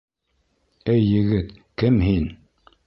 [0.93, 2.29] —Эй егет, кем һин?